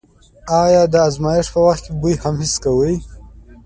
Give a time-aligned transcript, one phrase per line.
[0.63, 2.95] آیا د ازمایښت په وخت کې بوی هم حس کوئ؟